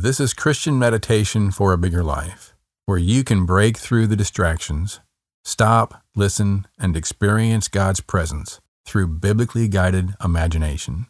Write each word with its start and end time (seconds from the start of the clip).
This 0.00 0.20
is 0.20 0.32
Christian 0.32 0.78
meditation 0.78 1.50
for 1.50 1.72
a 1.72 1.76
bigger 1.76 2.04
life, 2.04 2.54
where 2.86 2.98
you 2.98 3.24
can 3.24 3.44
break 3.44 3.76
through 3.76 4.06
the 4.06 4.14
distractions, 4.14 5.00
stop, 5.42 6.04
listen, 6.14 6.68
and 6.78 6.96
experience 6.96 7.66
God's 7.66 8.00
presence 8.00 8.60
through 8.86 9.08
biblically 9.08 9.66
guided 9.66 10.14
imagination. 10.22 11.08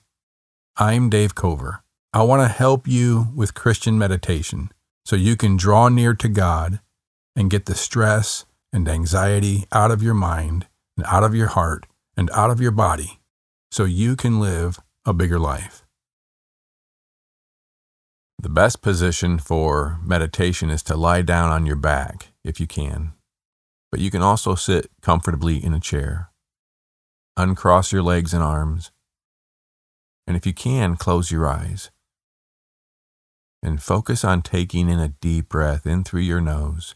I'm 0.78 1.10
Dave 1.10 1.34
Cover. 1.34 1.82
I 2.14 2.22
want 2.22 2.40
to 2.40 2.48
help 2.48 2.88
you 2.88 3.26
with 3.36 3.52
Christian 3.52 3.98
meditation 3.98 4.72
so 5.04 5.16
you 5.16 5.36
can 5.36 5.58
draw 5.58 5.90
near 5.90 6.14
to 6.14 6.28
God 6.30 6.80
and 7.36 7.50
get 7.50 7.66
the 7.66 7.74
stress 7.74 8.46
and 8.72 8.88
anxiety 8.88 9.66
out 9.70 9.90
of 9.90 10.02
your 10.02 10.14
mind 10.14 10.66
and 10.96 11.04
out 11.04 11.24
of 11.24 11.34
your 11.34 11.48
heart 11.48 11.84
and 12.16 12.30
out 12.30 12.48
of 12.48 12.58
your 12.58 12.70
body 12.70 13.20
so 13.70 13.84
you 13.84 14.16
can 14.16 14.40
live 14.40 14.80
a 15.04 15.12
bigger 15.12 15.38
life. 15.38 15.84
The 18.40 18.48
best 18.48 18.82
position 18.82 19.38
for 19.38 19.98
meditation 20.02 20.70
is 20.70 20.82
to 20.84 20.96
lie 20.96 21.22
down 21.22 21.50
on 21.50 21.66
your 21.66 21.76
back 21.76 22.28
if 22.44 22.60
you 22.60 22.66
can, 22.66 23.12
but 23.90 24.00
you 24.00 24.10
can 24.10 24.22
also 24.22 24.54
sit 24.54 24.90
comfortably 25.02 25.62
in 25.62 25.74
a 25.74 25.80
chair. 25.80 26.30
Uncross 27.36 27.92
your 27.92 28.02
legs 28.02 28.32
and 28.32 28.42
arms, 28.42 28.90
and 30.26 30.36
if 30.36 30.46
you 30.46 30.52
can, 30.52 30.96
close 30.96 31.30
your 31.30 31.48
eyes 31.48 31.90
and 33.62 33.82
focus 33.82 34.24
on 34.24 34.42
taking 34.42 34.88
in 34.88 34.98
a 34.98 35.08
deep 35.08 35.48
breath 35.48 35.86
in 35.86 36.04
through 36.04 36.20
your 36.20 36.40
nose. 36.40 36.94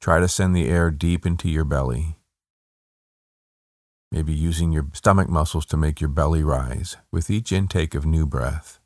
Try 0.00 0.20
to 0.20 0.28
send 0.28 0.54
the 0.54 0.68
air 0.68 0.90
deep 0.90 1.26
into 1.26 1.48
your 1.48 1.64
belly. 1.64 2.16
Maybe 4.12 4.32
using 4.32 4.72
your 4.72 4.86
stomach 4.92 5.28
muscles 5.28 5.66
to 5.66 5.76
make 5.76 6.00
your 6.00 6.08
belly 6.08 6.42
rise 6.42 6.96
with 7.12 7.30
each 7.30 7.52
intake 7.52 7.94
of 7.94 8.06
new 8.06 8.26
breath. 8.26 8.79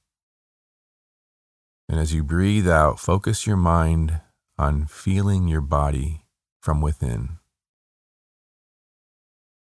And 1.88 2.00
as 2.00 2.14
you 2.14 2.24
breathe 2.24 2.68
out, 2.68 2.98
focus 2.98 3.46
your 3.46 3.56
mind 3.56 4.20
on 4.58 4.86
feeling 4.86 5.48
your 5.48 5.60
body 5.60 6.24
from 6.60 6.80
within, 6.80 7.38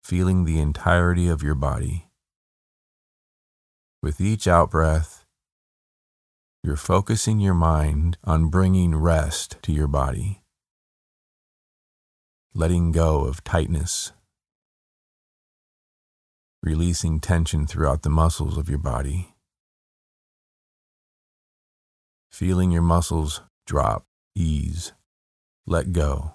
feeling 0.04 0.44
the 0.44 0.60
entirety 0.60 1.28
of 1.28 1.42
your 1.42 1.54
body. 1.54 2.08
With 4.02 4.20
each 4.20 4.46
out 4.46 4.70
breath, 4.70 5.24
you're 6.62 6.76
focusing 6.76 7.40
your 7.40 7.54
mind 7.54 8.18
on 8.24 8.48
bringing 8.48 8.94
rest 8.94 9.56
to 9.62 9.72
your 9.72 9.88
body, 9.88 10.42
letting 12.54 12.92
go 12.92 13.24
of 13.24 13.42
tightness, 13.42 14.12
releasing 16.62 17.20
tension 17.20 17.66
throughout 17.66 18.02
the 18.02 18.10
muscles 18.10 18.58
of 18.58 18.68
your 18.68 18.78
body, 18.78 19.31
feeling 22.32 22.70
your 22.70 22.82
muscles 22.82 23.40
drop, 23.66 24.04
ease, 24.34 24.92
let 25.66 25.92
go. 25.92 26.34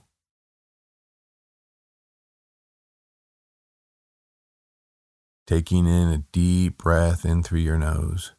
Taking 5.45 5.87
in 5.87 6.09
a 6.09 6.23
deep 6.31 6.77
breath 6.77 7.25
in 7.25 7.41
through 7.41 7.59
your 7.59 7.77
nose 7.77 8.33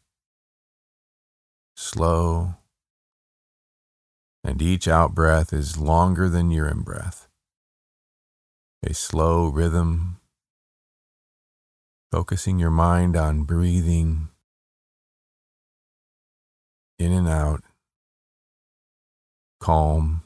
slow, 1.78 2.56
and 4.42 4.60
each 4.60 4.88
out 4.88 5.14
breath 5.14 5.52
is 5.52 5.78
longer 5.78 6.28
than 6.28 6.50
your 6.50 6.66
in 6.66 6.82
breath. 6.82 7.28
A 8.84 8.92
slow 8.92 9.46
rhythm, 9.46 10.18
focusing 12.10 12.58
your 12.58 12.70
mind 12.70 13.16
on 13.16 13.44
breathing 13.44 14.28
in 16.98 17.12
and 17.12 17.28
out, 17.28 17.62
calm, 19.60 20.22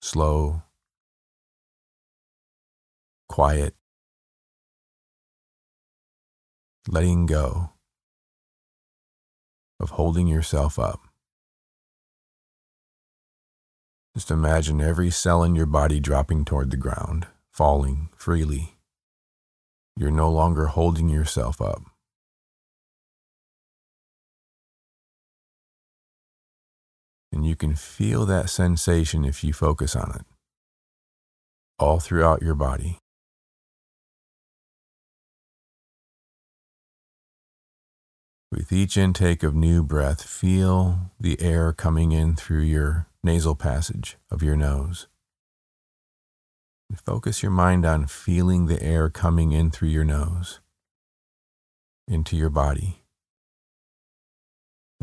slow, 0.00 0.62
quiet, 3.28 3.74
letting 6.88 7.26
go 7.26 7.70
of 9.80 9.90
holding 9.90 10.26
yourself 10.28 10.78
up. 10.78 11.00
Just 14.14 14.30
imagine 14.30 14.80
every 14.80 15.10
cell 15.10 15.42
in 15.42 15.54
your 15.54 15.66
body 15.66 15.98
dropping 15.98 16.44
toward 16.44 16.70
the 16.70 16.76
ground, 16.76 17.26
falling 17.50 18.10
freely. 18.14 18.76
You're 19.96 20.10
no 20.10 20.30
longer 20.30 20.66
holding 20.66 21.08
yourself 21.08 21.62
up. 21.62 21.91
And 27.42 27.48
you 27.48 27.56
can 27.56 27.74
feel 27.74 28.24
that 28.26 28.50
sensation 28.50 29.24
if 29.24 29.42
you 29.42 29.52
focus 29.52 29.96
on 29.96 30.14
it 30.14 30.24
all 31.76 31.98
throughout 31.98 32.40
your 32.40 32.54
body. 32.54 32.98
With 38.52 38.70
each 38.70 38.96
intake 38.96 39.42
of 39.42 39.56
new 39.56 39.82
breath, 39.82 40.22
feel 40.22 41.10
the 41.18 41.36
air 41.40 41.72
coming 41.72 42.12
in 42.12 42.36
through 42.36 42.62
your 42.62 43.08
nasal 43.24 43.56
passage 43.56 44.18
of 44.30 44.44
your 44.44 44.54
nose. 44.54 45.08
And 46.88 47.00
focus 47.00 47.42
your 47.42 47.50
mind 47.50 47.84
on 47.84 48.06
feeling 48.06 48.66
the 48.66 48.80
air 48.80 49.10
coming 49.10 49.50
in 49.50 49.72
through 49.72 49.88
your 49.88 50.04
nose 50.04 50.60
into 52.06 52.36
your 52.36 52.50
body. 52.50 53.01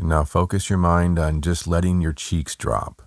And 0.00 0.08
now 0.08 0.24
focus 0.24 0.70
your 0.70 0.78
mind 0.78 1.18
on 1.18 1.42
just 1.42 1.66
letting 1.66 2.00
your 2.00 2.14
cheeks 2.14 2.56
drop, 2.56 3.02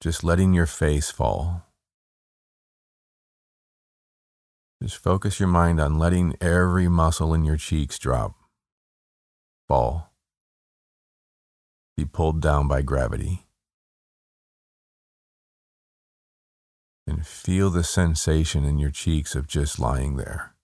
just 0.00 0.24
letting 0.24 0.52
your 0.52 0.66
face 0.66 1.12
fall. 1.12 1.62
Just 4.82 4.96
focus 4.96 5.38
your 5.38 5.48
mind 5.48 5.80
on 5.80 6.00
letting 6.00 6.34
every 6.40 6.88
muscle 6.88 7.32
in 7.32 7.44
your 7.44 7.56
cheeks 7.56 7.96
drop 7.96 8.34
fall, 9.68 10.12
be 11.96 12.04
pulled 12.04 12.42
down 12.42 12.66
by 12.66 12.82
gravity. 12.82 13.46
And 17.06 17.24
feel 17.24 17.70
the 17.70 17.84
sensation 17.84 18.64
in 18.64 18.80
your 18.80 18.90
cheeks 18.90 19.36
of 19.36 19.46
just 19.46 19.78
lying 19.78 20.16
there. 20.16 20.56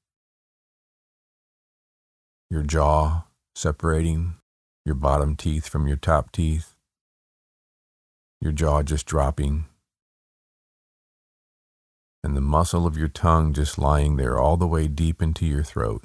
Your 2.51 2.65
jaw 2.65 3.27
separating 3.55 4.35
your 4.85 4.95
bottom 4.95 5.37
teeth 5.37 5.69
from 5.69 5.87
your 5.87 5.97
top 5.97 6.33
teeth, 6.33 6.75
your 8.41 8.53
jaw 8.53 8.83
just 8.83 9.07
dropping, 9.07 9.67
and 12.23 12.37
the 12.37 12.41
muscle 12.41 12.87
of 12.87 12.97
your 12.97 13.09
tongue 13.09 13.53
just 13.53 13.79
lying 13.79 14.17
there 14.17 14.39
all 14.39 14.57
the 14.57 14.67
way 14.67 14.87
deep 14.89 15.23
into 15.23 15.47
your 15.47 15.63
throat. 15.63 16.05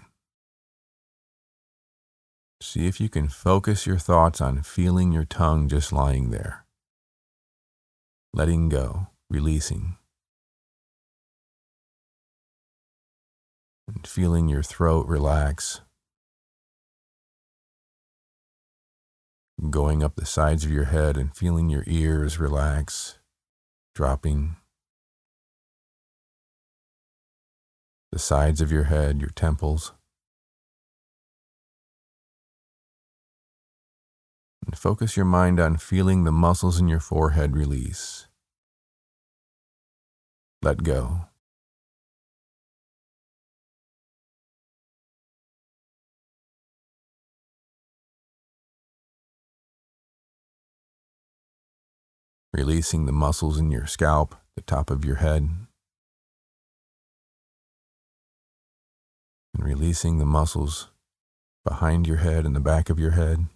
See 2.62 2.88
if 2.88 3.00
you 3.00 3.10
can 3.10 3.28
focus 3.28 3.86
your 3.86 3.98
thoughts 3.98 4.42
on 4.42 4.64
feeling 4.64 5.12
your 5.12 5.26
tongue 5.26 5.68
just 5.68 5.92
lying 5.92 6.32
there. 6.32 6.66
Letting 8.34 8.70
go, 8.70 9.08
releasing. 9.30 9.98
And 13.88 14.08
feeling 14.08 14.50
your 14.50 14.64
throat 14.64 15.08
relax. 15.08 15.82
Going 19.70 20.04
up 20.04 20.16
the 20.16 20.26
sides 20.26 20.64
of 20.66 20.72
your 20.72 20.86
head 20.86 21.18
and 21.18 21.36
feeling 21.36 21.70
your 21.70 21.84
ears 21.88 22.40
relax, 22.40 23.20
dropping. 23.94 24.58
The 28.12 28.20
sides 28.20 28.62
of 28.62 28.72
your 28.72 28.84
head, 28.84 29.22
your 29.22 29.32
temples. 29.32 29.94
and 34.66 34.78
focus 34.78 35.16
your 35.16 35.26
mind 35.26 35.59
on 35.59 35.78
feeling 35.78 36.24
the 36.24 36.32
muscles 36.32 36.79
in 36.79 36.88
your 36.88 37.00
forehead 37.00 37.56
release. 37.56 38.28
Let 40.62 40.84
go. 40.84 41.28
Releasing 52.55 53.05
the 53.05 53.11
muscles 53.11 53.59
in 53.59 53.69
your 53.69 53.85
scalp, 53.85 54.34
the 54.55 54.61
top 54.61 54.90
of 54.90 55.03
your 55.03 55.17
head. 55.17 55.49
And 59.53 59.66
releasing 59.66 60.19
the 60.19 60.25
muscles 60.25 60.87
behind 61.66 62.07
your 62.07 62.17
head 62.17 62.46
and 62.46 62.55
the 62.55 62.61
back 62.61 62.90
of 62.90 62.97
your 62.97 63.11
head. 63.11 63.47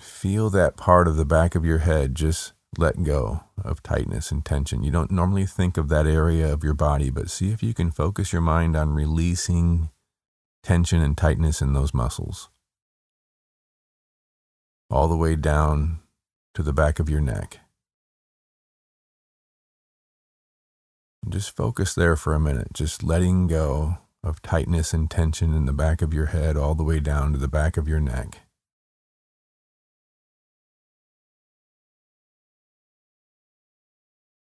feel 0.00 0.50
that 0.50 0.76
part 0.76 1.08
of 1.08 1.16
the 1.16 1.24
back 1.24 1.54
of 1.54 1.64
your 1.64 1.78
head 1.78 2.14
just 2.14 2.52
let 2.76 3.02
go 3.02 3.40
of 3.64 3.82
tightness 3.82 4.30
and 4.30 4.44
tension. 4.44 4.82
You 4.82 4.90
don't 4.90 5.10
normally 5.10 5.46
think 5.46 5.76
of 5.76 5.88
that 5.88 6.06
area 6.06 6.52
of 6.52 6.62
your 6.62 6.74
body, 6.74 7.10
but 7.10 7.30
see 7.30 7.50
if 7.50 7.62
you 7.62 7.74
can 7.74 7.90
focus 7.90 8.32
your 8.32 8.42
mind 8.42 8.76
on 8.76 8.90
releasing 8.90 9.90
tension 10.62 11.02
and 11.02 11.16
tightness 11.16 11.60
in 11.62 11.72
those 11.72 11.94
muscles, 11.94 12.50
all 14.90 15.08
the 15.08 15.16
way 15.16 15.36
down 15.36 16.00
to 16.54 16.62
the 16.62 16.72
back 16.72 16.98
of 16.98 17.10
your 17.10 17.20
neck. 17.20 17.60
Just 21.28 21.54
focus 21.54 21.94
there 21.94 22.16
for 22.16 22.34
a 22.34 22.40
minute, 22.40 22.72
just 22.72 23.02
letting 23.02 23.46
go 23.48 23.98
of 24.22 24.42
tightness 24.42 24.92
and 24.92 25.10
tension 25.10 25.54
in 25.54 25.66
the 25.66 25.72
back 25.72 26.00
of 26.02 26.14
your 26.14 26.26
head 26.26 26.56
all 26.56 26.74
the 26.74 26.84
way 26.84 27.00
down 27.00 27.32
to 27.32 27.38
the 27.38 27.48
back 27.48 27.76
of 27.76 27.86
your 27.86 28.00
neck. 28.00 28.38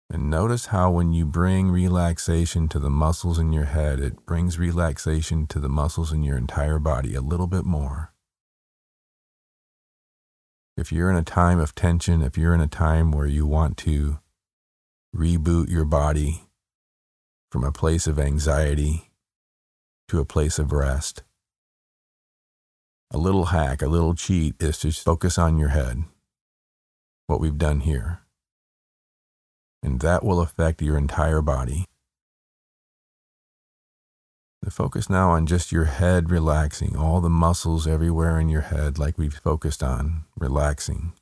And 0.09 0.29
notice 0.29 0.67
how 0.67 0.91
when 0.91 1.11
you 1.11 1.25
bring 1.25 1.69
relaxation 1.69 2.69
to 2.69 2.79
the 2.79 2.89
muscles 2.89 3.37
in 3.37 3.51
your 3.51 3.65
head, 3.65 3.99
it 3.99 4.25
brings 4.25 4.57
relaxation 4.57 5.47
to 5.47 5.59
the 5.59 5.67
muscles 5.67 6.13
in 6.13 6.23
your 6.23 6.37
entire 6.37 6.79
body 6.79 7.13
a 7.13 7.21
little 7.21 7.47
bit 7.47 7.65
more. 7.65 8.13
If 10.77 10.91
you're 10.91 11.09
in 11.09 11.17
a 11.17 11.23
time 11.23 11.59
of 11.59 11.73
tension, 11.75 12.21
if 12.21 12.37
you're 12.37 12.53
in 12.53 12.61
a 12.61 12.67
time 12.67 13.11
where 13.11 13.25
you 13.25 13.45
want 13.47 13.77
to 13.79 14.19
reboot 15.15 15.69
your 15.69 15.85
body 15.85 16.43
from 17.51 17.63
a 17.63 17.71
place 17.71 18.05
of 18.05 18.19
anxiety 18.19 19.09
to 20.07 20.19
a 20.19 20.25
place 20.25 20.59
of 20.59 20.71
rest, 20.71 21.23
a 23.11 23.17
little 23.17 23.45
hack, 23.45 23.81
a 23.81 23.87
little 23.87 24.13
cheat 24.13 24.55
is 24.61 24.77
to 24.79 24.91
focus 24.91 25.37
on 25.37 25.57
your 25.57 25.69
head, 25.69 26.03
what 27.25 27.39
we've 27.39 27.57
done 27.57 27.79
here 27.79 28.21
and 29.83 30.01
that 30.01 30.23
will 30.23 30.41
affect 30.41 30.81
your 30.81 30.97
entire 30.97 31.41
body. 31.41 31.85
The 34.61 34.71
focus 34.71 35.09
now 35.09 35.29
on 35.31 35.45
just 35.45 35.71
your 35.71 35.85
head 35.85 36.29
relaxing, 36.29 36.95
all 36.95 37.21
the 37.21 37.29
muscles 37.29 37.87
everywhere 37.87 38.39
in 38.39 38.49
your 38.49 38.61
head, 38.61 38.97
like 38.97 39.17
we've 39.17 39.33
focused 39.33 39.83
on, 39.83 40.25
relaxing. 40.37 41.13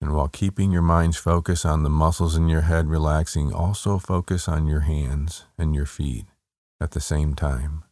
And 0.00 0.12
while 0.12 0.28
keeping 0.28 0.70
your 0.70 0.82
mind's 0.82 1.16
focus 1.16 1.64
on 1.64 1.82
the 1.82 1.90
muscles 1.90 2.36
in 2.36 2.48
your 2.48 2.62
head 2.62 2.88
relaxing, 2.88 3.52
also 3.52 3.98
focus 3.98 4.48
on 4.48 4.66
your 4.66 4.80
hands 4.80 5.44
and 5.56 5.74
your 5.74 5.86
feet 5.86 6.26
at 6.80 6.90
the 6.90 7.00
same 7.00 7.34
time. 7.34 7.84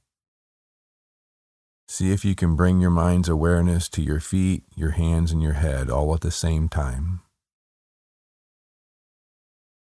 See 1.88 2.12
if 2.12 2.24
you 2.24 2.34
can 2.34 2.56
bring 2.56 2.80
your 2.80 2.90
mind's 2.90 3.28
awareness 3.28 3.88
to 3.90 4.02
your 4.02 4.20
feet, 4.20 4.64
your 4.74 4.90
hands, 4.90 5.32
and 5.32 5.42
your 5.42 5.54
head 5.54 5.88
all 5.88 6.12
at 6.14 6.20
the 6.20 6.30
same 6.30 6.68
time 6.68 7.20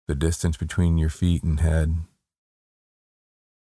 the 0.08 0.14
distance 0.14 0.56
between 0.56 0.96
your 0.96 1.10
feet 1.10 1.44
and 1.44 1.60
head, 1.60 1.98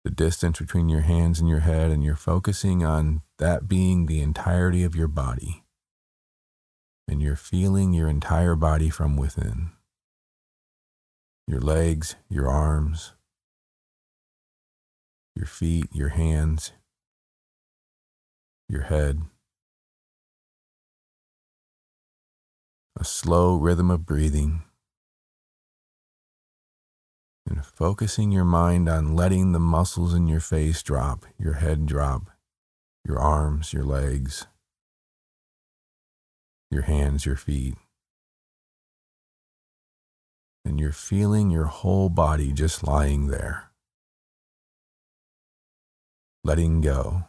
the 0.04 0.10
distance 0.10 0.58
between 0.58 0.88
your 0.88 1.00
hands 1.00 1.40
and 1.40 1.48
your 1.48 1.60
head, 1.60 1.90
and 1.90 2.04
you're 2.04 2.14
focusing 2.14 2.84
on 2.84 3.22
that 3.38 3.66
being 3.66 4.06
the 4.06 4.20
entirety 4.20 4.84
of 4.84 4.94
your 4.94 5.08
body. 5.08 5.64
And 7.08 7.22
you're 7.22 7.36
feeling 7.36 7.92
your 7.92 8.08
entire 8.08 8.54
body 8.54 8.90
from 8.90 9.16
within 9.16 9.70
your 11.46 11.60
legs, 11.60 12.16
your 12.30 12.48
arms, 12.48 13.12
your 15.34 15.46
feet, 15.46 15.86
your 15.92 16.10
hands, 16.10 16.72
your 18.68 18.82
head. 18.82 19.20
A 22.98 23.04
slow 23.04 23.56
rhythm 23.56 23.90
of 23.90 24.06
breathing 24.06 24.62
and 27.46 27.64
focusing 27.64 28.32
your 28.32 28.44
mind 28.44 28.88
on 28.88 29.14
letting 29.14 29.52
the 29.52 29.60
muscles 29.60 30.14
in 30.14 30.26
your 30.26 30.40
face 30.40 30.82
drop, 30.82 31.26
your 31.38 31.54
head 31.54 31.86
drop, 31.86 32.30
your 33.06 33.18
arms, 33.18 33.72
your 33.72 33.84
legs, 33.84 34.46
your 36.70 36.82
hands, 36.82 37.26
your 37.26 37.36
feet. 37.36 37.74
And 40.64 40.80
you're 40.80 40.92
feeling 40.92 41.50
your 41.50 41.66
whole 41.66 42.08
body 42.08 42.50
just 42.50 42.86
lying 42.86 43.26
there, 43.26 43.70
letting 46.42 46.80
go. 46.80 47.24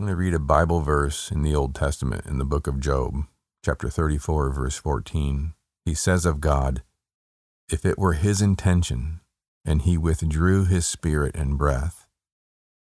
I'm 0.00 0.06
going 0.06 0.16
to 0.16 0.16
read 0.16 0.32
a 0.32 0.38
Bible 0.38 0.80
verse 0.80 1.30
in 1.30 1.42
the 1.42 1.54
Old 1.54 1.74
Testament 1.74 2.24
in 2.24 2.38
the 2.38 2.46
book 2.46 2.66
of 2.66 2.80
Job, 2.80 3.26
chapter 3.62 3.90
34, 3.90 4.48
verse 4.48 4.76
14. 4.76 5.52
He 5.84 5.92
says 5.92 6.24
of 6.24 6.40
God, 6.40 6.82
If 7.70 7.84
it 7.84 7.98
were 7.98 8.14
his 8.14 8.40
intention, 8.40 9.20
and 9.62 9.82
he 9.82 9.98
withdrew 9.98 10.64
his 10.64 10.86
spirit 10.86 11.34
and 11.34 11.58
breath, 11.58 12.06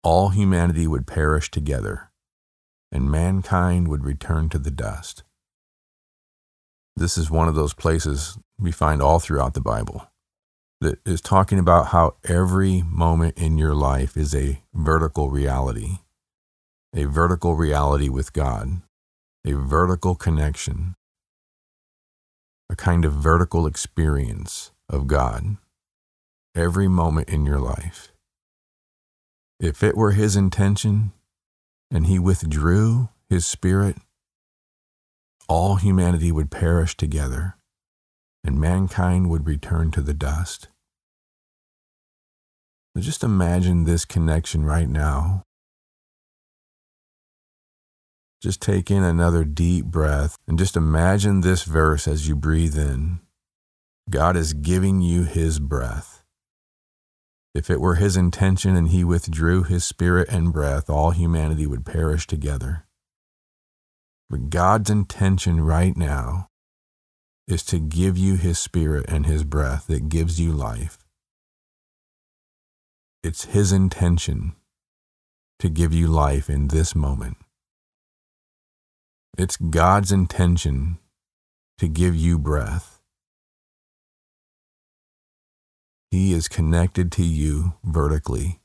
all 0.01 0.29
humanity 0.29 0.87
would 0.87 1.05
perish 1.05 1.51
together, 1.51 2.09
and 2.91 3.11
mankind 3.11 3.87
would 3.87 4.03
return 4.03 4.49
to 4.49 4.57
the 4.57 4.71
dust. 4.71 5.21
This 6.95 7.19
is 7.19 7.29
one 7.29 7.47
of 7.47 7.53
those 7.53 7.75
places 7.75 8.39
we 8.57 8.71
find 8.71 8.99
all 8.99 9.19
throughout 9.19 9.53
the 9.53 9.61
Bible 9.61 10.07
that 10.81 10.97
is 11.05 11.21
talking 11.21 11.59
about 11.59 11.89
how 11.89 12.15
every 12.23 12.81
moment 12.81 13.37
in 13.37 13.59
your 13.59 13.75
life 13.75 14.17
is 14.17 14.33
a 14.33 14.63
vertical 14.73 15.29
reality 15.29 15.99
a 16.95 17.03
vertical 17.03 17.55
reality 17.55 18.07
with 18.07 18.31
God, 18.31 18.81
a 19.45 19.51
vertical 19.51 20.15
connection, 20.15 20.95
a 22.69 22.75
kind 22.75 23.03
of 23.03 23.11
vertical 23.11 23.67
experience 23.67 24.71
of 24.87 25.05
God 25.05 25.57
every 26.55 26.87
moment 26.87 27.27
in 27.27 27.45
your 27.45 27.59
life. 27.59 28.13
If 29.59 29.83
it 29.83 29.97
were 29.97 30.11
His 30.11 30.37
intention 30.37 31.11
and 31.91 32.07
He 32.07 32.17
withdrew 32.17 33.09
His 33.29 33.45
Spirit, 33.45 33.97
all 35.49 35.75
humanity 35.75 36.31
would 36.31 36.49
perish 36.49 36.95
together 36.95 37.57
and 38.41 38.57
mankind 38.57 39.29
would 39.29 39.45
return 39.45 39.91
to 39.91 40.01
the 40.01 40.13
dust. 40.13 40.69
just 42.97 43.21
imagine 43.21 43.83
this 43.83 44.05
connection 44.05 44.63
right 44.63 44.87
now 44.87 45.44
just 48.45 48.61
take 48.61 48.91
in 48.91 49.03
another 49.03 49.43
deep 49.43 49.85
breath 49.85 50.37
and 50.47 50.59
just 50.59 50.77
imagine 50.77 51.41
this 51.41 51.63
verse 51.63 52.07
as 52.07 52.27
you 52.27 52.35
breathe 52.35 52.77
in. 52.77 53.19
God 54.07 54.37
is 54.37 54.53
giving 54.53 55.01
you 55.01 55.23
His 55.23 55.57
breath. 55.57 56.23
If 57.55 57.71
it 57.71 57.81
were 57.81 57.95
His 57.95 58.15
intention 58.15 58.75
and 58.75 58.89
He 58.89 59.03
withdrew 59.03 59.63
His 59.63 59.83
spirit 59.83 60.29
and 60.29 60.53
breath, 60.53 60.91
all 60.91 61.09
humanity 61.09 61.65
would 61.65 61.87
perish 61.87 62.27
together. 62.27 62.85
But 64.29 64.51
God's 64.51 64.91
intention 64.91 65.61
right 65.61 65.97
now 65.97 66.49
is 67.47 67.63
to 67.63 67.79
give 67.79 68.15
you 68.15 68.35
His 68.35 68.59
spirit 68.59 69.05
and 69.07 69.25
His 69.25 69.43
breath 69.43 69.87
that 69.87 70.07
gives 70.07 70.39
you 70.39 70.53
life. 70.53 70.99
It's 73.23 73.45
His 73.45 73.71
intention 73.71 74.53
to 75.57 75.67
give 75.67 75.95
you 75.95 76.05
life 76.05 76.47
in 76.47 76.67
this 76.67 76.93
moment. 76.93 77.37
It's 79.37 79.57
God's 79.57 80.13
intention 80.13 80.97
to 81.77 81.89
give 81.89 82.15
you 82.15 82.39
breath. 82.39 83.01
He 86.09 86.31
is 86.31 86.47
connected 86.47 87.11
to 87.13 87.23
you 87.23 87.73
vertically 87.83 88.61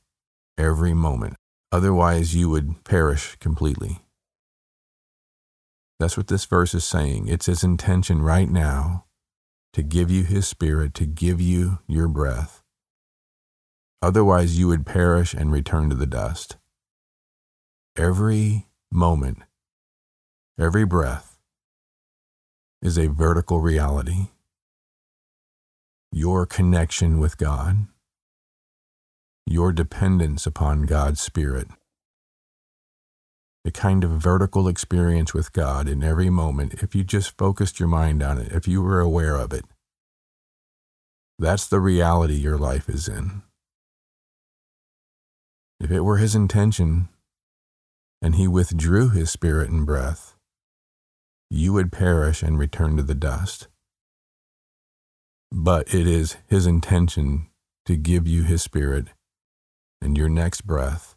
every 0.57 0.93
moment. 0.93 1.35
Otherwise, 1.73 2.35
you 2.35 2.49
would 2.49 2.85
perish 2.85 3.35
completely. 3.41 3.99
That's 5.99 6.15
what 6.15 6.27
this 6.27 6.45
verse 6.45 6.73
is 6.73 6.85
saying. 6.85 7.27
It's 7.27 7.47
His 7.47 7.65
intention 7.65 8.21
right 8.21 8.49
now 8.49 9.03
to 9.73 9.83
give 9.83 10.09
you 10.09 10.23
His 10.23 10.47
Spirit, 10.47 10.93
to 10.93 11.05
give 11.05 11.41
you 11.41 11.79
your 11.85 12.07
breath. 12.07 12.63
Otherwise, 14.01 14.57
you 14.57 14.67
would 14.69 14.85
perish 14.85 15.33
and 15.33 15.51
return 15.51 15.89
to 15.89 15.95
the 15.97 16.07
dust. 16.07 16.55
Every 17.97 18.67
moment 18.89 19.39
Every 20.61 20.85
breath 20.85 21.39
is 22.83 22.95
a 22.95 23.07
vertical 23.07 23.61
reality. 23.61 24.27
Your 26.11 26.45
connection 26.45 27.17
with 27.17 27.35
God, 27.37 27.87
your 29.47 29.71
dependence 29.71 30.45
upon 30.45 30.83
God's 30.83 31.19
Spirit, 31.19 31.69
a 33.65 33.71
kind 33.71 34.03
of 34.03 34.11
vertical 34.11 34.67
experience 34.67 35.33
with 35.33 35.51
God 35.51 35.87
in 35.87 36.03
every 36.03 36.29
moment 36.29 36.75
if 36.83 36.93
you 36.93 37.03
just 37.03 37.35
focused 37.39 37.79
your 37.79 37.89
mind 37.89 38.21
on 38.21 38.37
it, 38.37 38.51
if 38.51 38.67
you 38.67 38.83
were 38.83 38.99
aware 38.99 39.37
of 39.37 39.53
it. 39.53 39.65
That's 41.39 41.67
the 41.67 41.79
reality 41.79 42.35
your 42.35 42.59
life 42.59 42.87
is 42.87 43.07
in. 43.07 43.41
If 45.79 45.89
it 45.89 46.01
were 46.01 46.17
His 46.17 46.35
intention 46.35 47.09
and 48.21 48.35
he 48.35 48.47
withdrew 48.47 49.09
his 49.09 49.31
spirit 49.31 49.69
and 49.69 49.85
breath, 49.85 50.30
you 51.53 51.73
would 51.73 51.91
perish 51.91 52.41
and 52.41 52.57
return 52.57 52.95
to 52.95 53.03
the 53.03 53.13
dust. 53.13 53.67
But 55.51 55.93
it 55.93 56.07
is 56.07 56.37
his 56.47 56.65
intention 56.65 57.47
to 57.85 57.97
give 57.97 58.25
you 58.25 58.43
his 58.43 58.63
spirit 58.63 59.07
and 60.01 60.17
your 60.17 60.29
next 60.29 60.61
breath 60.61 61.15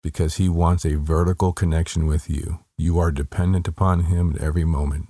because 0.00 0.36
he 0.36 0.48
wants 0.48 0.84
a 0.84 0.96
vertical 0.96 1.52
connection 1.52 2.06
with 2.06 2.30
you. 2.30 2.60
You 2.78 3.00
are 3.00 3.10
dependent 3.10 3.66
upon 3.66 4.04
him 4.04 4.34
at 4.36 4.40
every 4.40 4.64
moment. 4.64 5.08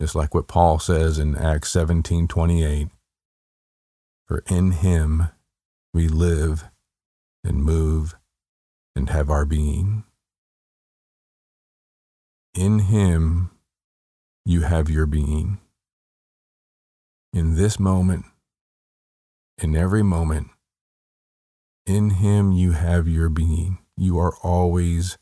It's 0.00 0.16
like 0.16 0.34
what 0.34 0.48
Paul 0.48 0.80
says 0.80 1.16
in 1.16 1.36
Acts 1.36 1.70
17:28, 1.70 2.90
for 4.26 4.42
in 4.48 4.72
him 4.72 5.28
we 5.94 6.08
live 6.08 6.64
and 7.44 7.62
move 7.62 8.16
and 8.96 9.10
have 9.10 9.30
our 9.30 9.44
being. 9.44 10.02
In 12.56 12.78
him 12.80 13.50
you 14.44 14.62
have 14.62 14.88
your 14.88 15.06
being. 15.06 15.58
In 17.32 17.54
this 17.56 17.78
moment, 17.78 18.24
in 19.58 19.76
every 19.76 20.02
moment, 20.02 20.48
in 21.84 22.10
him 22.10 22.52
you 22.52 22.72
have 22.72 23.06
your 23.06 23.28
being. 23.28 23.78
You 23.96 24.18
are 24.18 24.34
always 24.42 25.18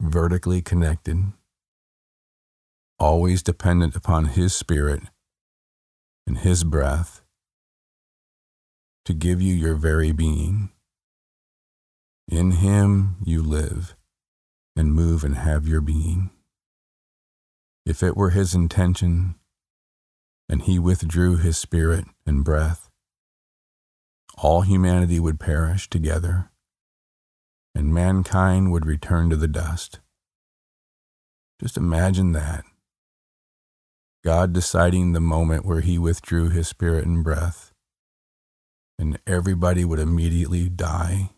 vertically 0.00 0.60
connected 0.62 1.32
always 3.00 3.42
dependent 3.42 3.96
upon 3.96 4.26
His 4.26 4.54
Spirit 4.54 5.02
and 6.26 6.38
His 6.38 6.62
breath 6.62 7.22
to 9.06 9.14
give 9.14 9.40
you 9.40 9.54
your 9.54 9.74
very 9.74 10.12
being. 10.12 10.70
In 12.28 12.52
Him 12.52 13.16
you 13.24 13.42
live 13.42 13.96
and 14.76 14.92
move 14.92 15.24
and 15.24 15.34
have 15.34 15.66
your 15.66 15.80
being. 15.80 16.30
If 17.84 18.02
it 18.02 18.16
were 18.16 18.30
His 18.30 18.54
intention 18.54 19.36
and 20.48 20.62
He 20.62 20.78
withdrew 20.78 21.36
His 21.36 21.58
Spirit 21.58 22.04
and 22.26 22.44
breath, 22.44 22.90
all 24.38 24.62
humanity 24.62 25.20
would 25.20 25.38
perish 25.38 25.90
together 25.90 26.50
and 27.74 27.94
mankind 27.94 28.72
would 28.72 28.86
return 28.86 29.30
to 29.30 29.36
the 29.36 29.48
dust. 29.48 30.00
Just 31.60 31.76
imagine 31.76 32.32
that. 32.32 32.64
God 34.24 34.52
deciding 34.52 35.12
the 35.12 35.20
moment 35.20 35.64
where 35.64 35.80
he 35.80 35.98
withdrew 35.98 36.50
his 36.50 36.68
spirit 36.68 37.06
and 37.06 37.24
breath, 37.24 37.72
and 38.98 39.18
everybody 39.26 39.84
would 39.84 39.98
immediately 39.98 40.68
die. 40.68 41.30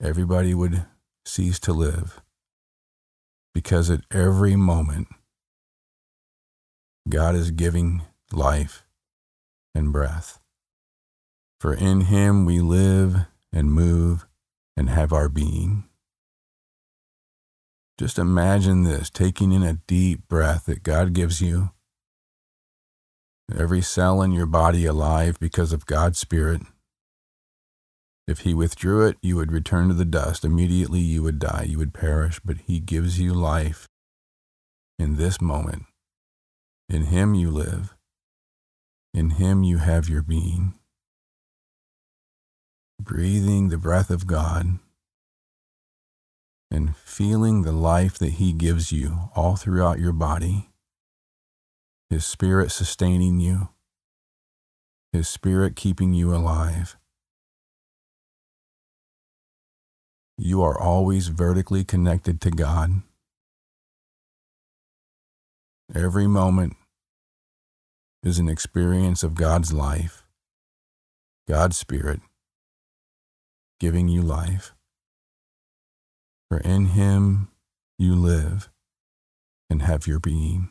Everybody 0.00 0.54
would 0.54 0.86
cease 1.24 1.58
to 1.60 1.72
live 1.72 2.22
because 3.56 3.88
at 3.88 4.02
every 4.10 4.54
moment, 4.54 5.08
God 7.08 7.34
is 7.34 7.50
giving 7.50 8.02
life 8.30 8.84
and 9.74 9.94
breath. 9.94 10.40
For 11.58 11.72
in 11.72 12.02
him 12.02 12.44
we 12.44 12.60
live 12.60 13.16
and 13.54 13.72
move 13.72 14.26
and 14.76 14.90
have 14.90 15.10
our 15.10 15.30
being. 15.30 15.84
Just 17.96 18.18
imagine 18.18 18.82
this 18.82 19.08
taking 19.08 19.52
in 19.52 19.62
a 19.62 19.80
deep 19.86 20.28
breath 20.28 20.66
that 20.66 20.82
God 20.82 21.14
gives 21.14 21.40
you. 21.40 21.70
Every 23.58 23.80
cell 23.80 24.20
in 24.20 24.32
your 24.32 24.44
body 24.44 24.84
alive 24.84 25.38
because 25.40 25.72
of 25.72 25.86
God's 25.86 26.18
Spirit. 26.18 26.60
If 28.26 28.40
He 28.40 28.54
withdrew 28.54 29.06
it, 29.06 29.16
you 29.22 29.36
would 29.36 29.52
return 29.52 29.88
to 29.88 29.94
the 29.94 30.04
dust. 30.04 30.44
Immediately 30.44 31.00
you 31.00 31.22
would 31.22 31.38
die, 31.38 31.66
you 31.68 31.78
would 31.78 31.94
perish, 31.94 32.40
but 32.44 32.58
He 32.66 32.80
gives 32.80 33.20
you 33.20 33.32
life 33.32 33.86
in 34.98 35.16
this 35.16 35.40
moment. 35.40 35.84
In 36.88 37.02
Him 37.04 37.34
you 37.34 37.50
live, 37.50 37.94
in 39.14 39.30
Him 39.30 39.62
you 39.62 39.78
have 39.78 40.08
your 40.08 40.22
being. 40.22 40.74
Breathing 43.00 43.68
the 43.68 43.78
breath 43.78 44.10
of 44.10 44.26
God 44.26 44.78
and 46.70 46.96
feeling 46.96 47.62
the 47.62 47.72
life 47.72 48.18
that 48.18 48.34
He 48.34 48.52
gives 48.52 48.90
you 48.90 49.30
all 49.36 49.56
throughout 49.56 49.98
your 49.98 50.12
body, 50.12 50.70
His 52.10 52.26
Spirit 52.26 52.72
sustaining 52.72 53.38
you, 53.38 53.68
His 55.12 55.28
Spirit 55.28 55.76
keeping 55.76 56.12
you 56.12 56.34
alive. 56.34 56.96
You 60.38 60.62
are 60.62 60.78
always 60.78 61.28
vertically 61.28 61.84
connected 61.84 62.40
to 62.42 62.50
God. 62.50 63.02
Every 65.94 66.26
moment 66.26 66.76
is 68.22 68.38
an 68.38 68.48
experience 68.48 69.22
of 69.22 69.34
God's 69.34 69.72
life, 69.72 70.24
God's 71.48 71.76
Spirit 71.76 72.20
giving 73.78 74.08
you 74.08 74.22
life 74.22 74.72
for 76.48 76.58
in 76.58 76.86
him 76.86 77.48
you 77.98 78.14
live 78.14 78.70
and 79.68 79.82
have 79.82 80.06
your 80.06 80.20
being. 80.20 80.70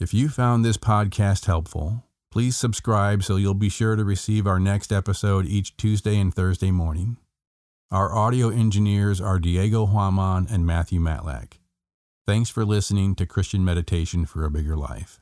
If 0.00 0.14
you 0.14 0.30
found 0.30 0.64
this 0.64 0.78
podcast 0.78 1.44
helpful, 1.44 2.04
please 2.30 2.56
subscribe 2.56 3.22
so 3.22 3.36
you'll 3.36 3.52
be 3.52 3.68
sure 3.68 3.96
to 3.96 4.02
receive 4.02 4.46
our 4.46 4.58
next 4.58 4.92
episode 4.92 5.44
each 5.44 5.76
Tuesday 5.76 6.18
and 6.18 6.32
Thursday 6.32 6.70
morning. 6.70 7.18
Our 7.90 8.16
audio 8.16 8.48
engineers 8.48 9.20
are 9.20 9.38
Diego 9.38 9.86
Huaman 9.86 10.50
and 10.50 10.64
Matthew 10.64 11.00
Matlack. 11.00 11.58
Thanks 12.26 12.48
for 12.48 12.64
listening 12.64 13.14
to 13.16 13.26
Christian 13.26 13.62
Meditation 13.62 14.24
for 14.24 14.46
a 14.46 14.50
Bigger 14.50 14.74
Life. 14.74 15.20